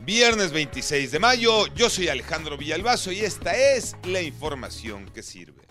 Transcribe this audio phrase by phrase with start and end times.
[0.00, 5.62] Viernes 26 de mayo, yo soy Alejandro Villalbazo y esta es la información que sirve.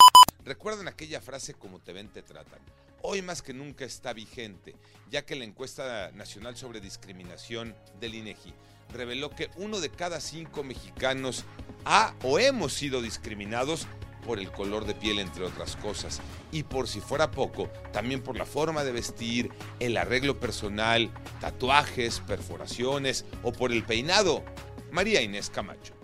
[0.44, 2.60] Recuerden aquella frase como te ven, te tratan.
[3.04, 4.76] Hoy más que nunca está vigente,
[5.10, 8.54] ya que la encuesta nacional sobre discriminación del INEGI
[8.94, 11.46] reveló que uno de cada cinco mexicanos
[11.86, 13.88] ha o hemos sido discriminados
[14.28, 16.20] por el color de piel, entre otras cosas.
[16.52, 19.50] Y por si fuera poco, también por la forma de vestir,
[19.80, 21.10] el arreglo personal,
[21.40, 24.44] tatuajes, perforaciones o por el peinado.
[24.92, 25.98] María Inés Camacho.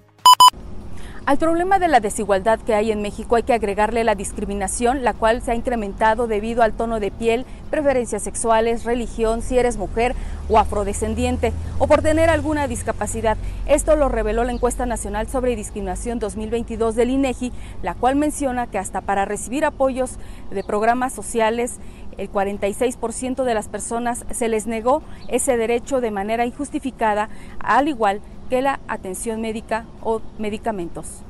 [1.26, 5.14] Al problema de la desigualdad que hay en México hay que agregarle la discriminación, la
[5.14, 10.16] cual se ha incrementado debido al tono de piel, preferencias sexuales, religión, si eres mujer
[10.50, 13.38] o afrodescendiente, o por tener alguna discapacidad.
[13.68, 17.54] Esto lo reveló la encuesta nacional sobre discriminación 2022 del INEGI,
[17.84, 20.18] la cual menciona que hasta para recibir apoyos
[20.52, 21.78] de programas sociales,
[22.18, 28.22] el 46% de las personas se les negó ese derecho de manera injustificada, al igual
[28.50, 31.24] que la atención médica o medicamentos.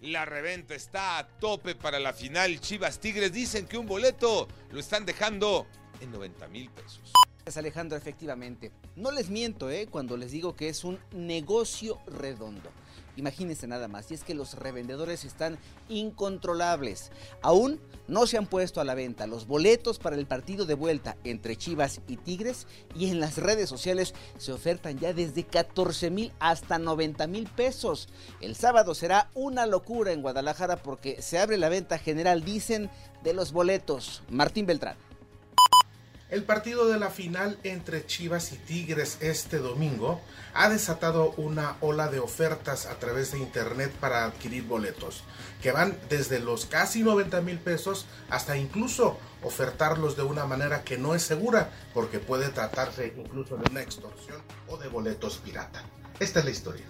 [0.00, 2.60] La reventa está a tope para la final.
[2.60, 5.66] Chivas Tigres dicen que un boleto lo están dejando
[6.00, 7.12] en 90 mil pesos.
[7.44, 8.70] Gracias Alejandro, efectivamente.
[8.94, 9.88] No les miento, ¿eh?
[9.90, 12.70] Cuando les digo que es un negocio redondo.
[13.16, 17.10] Imagínense nada más, y es que los revendedores están incontrolables.
[17.42, 21.16] Aún no se han puesto a la venta los boletos para el partido de vuelta
[21.24, 26.32] entre Chivas y Tigres y en las redes sociales se ofertan ya desde 14 mil
[26.38, 28.08] hasta 90 mil pesos.
[28.40, 32.88] El sábado será una locura en Guadalajara porque se abre la venta general, dicen,
[33.24, 34.22] de los boletos.
[34.30, 34.96] Martín Beltrán.
[36.32, 40.18] El partido de la final entre Chivas y Tigres este domingo
[40.54, 45.24] ha desatado una ola de ofertas a través de internet para adquirir boletos,
[45.60, 50.96] que van desde los casi 90 mil pesos hasta incluso ofertarlos de una manera que
[50.96, 55.84] no es segura, porque puede tratarse incluso de una extorsión o de boletos pirata.
[56.18, 56.86] Esta es la historia.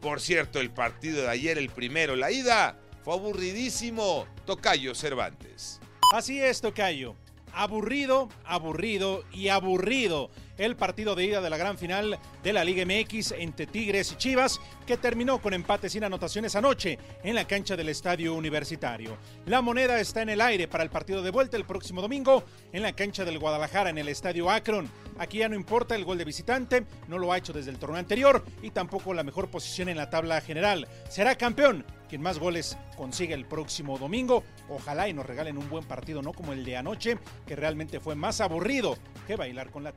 [0.00, 4.28] Por cierto, el partido de ayer, el primero, la ida, fue aburridísimo.
[4.46, 5.80] Tocayo Cervantes.
[6.12, 7.16] Así es, Tocayo
[7.54, 12.84] aburrido, aburrido y aburrido el partido de ida de la gran final de la Liga
[12.84, 17.76] MX entre Tigres y Chivas, que terminó con empate sin anotaciones anoche en la cancha
[17.76, 19.16] del Estadio Universitario.
[19.46, 22.82] La moneda está en el aire para el partido de vuelta el próximo domingo en
[22.82, 24.88] la cancha del Guadalajara en el Estadio Akron.
[25.18, 27.98] Aquí ya no importa el gol de visitante, no lo ha hecho desde el torneo
[27.98, 30.88] anterior y tampoco la mejor posición en la tabla general.
[31.08, 34.44] Será campeón quien más goles consiga el próximo domingo.
[34.68, 38.14] Ojalá y nos regalen un buen partido, no como el de anoche, que realmente fue
[38.14, 39.92] más aburrido que bailar con la.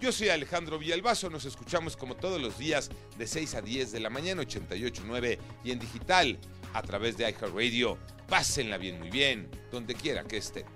[0.00, 3.98] Yo soy Alejandro Villalbazo, nos escuchamos como todos los días de 6 a 10 de
[3.98, 6.38] la mañana 88.9 y en digital
[6.72, 7.98] a través de iHeartRadio.
[8.28, 10.66] Pásenla bien, muy bien, donde quiera que estén.